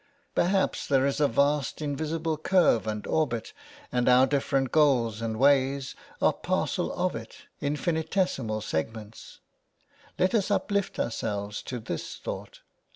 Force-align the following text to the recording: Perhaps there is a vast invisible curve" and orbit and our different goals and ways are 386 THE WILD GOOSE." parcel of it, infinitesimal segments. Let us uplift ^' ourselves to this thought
Perhaps 0.33 0.87
there 0.87 1.05
is 1.05 1.19
a 1.19 1.27
vast 1.27 1.79
invisible 1.79 2.35
curve" 2.35 2.87
and 2.87 3.05
orbit 3.05 3.53
and 3.91 4.09
our 4.09 4.25
different 4.25 4.71
goals 4.71 5.21
and 5.21 5.37
ways 5.37 5.93
are 6.19 6.33
386 6.43 6.75
THE 6.75 6.81
WILD 6.81 6.89
GOOSE." 6.91 6.97
parcel 6.97 7.05
of 7.05 7.15
it, 7.15 7.37
infinitesimal 7.63 8.61
segments. 8.61 9.39
Let 10.17 10.33
us 10.33 10.49
uplift 10.49 10.95
^' 10.95 11.03
ourselves 11.03 11.61
to 11.61 11.77
this 11.79 12.15
thought 12.15 12.61